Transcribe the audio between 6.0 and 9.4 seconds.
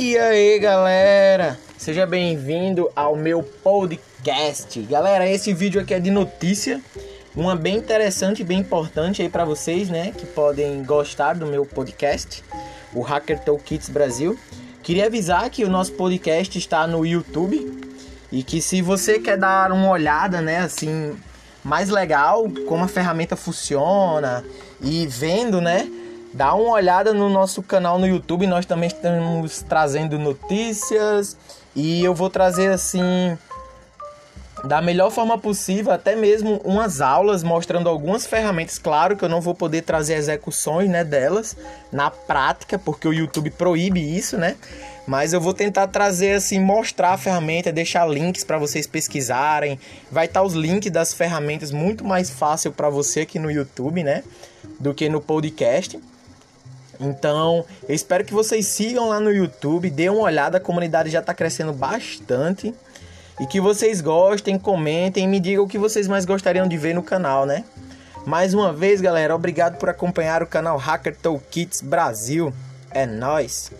notícia, uma bem interessante bem importante aí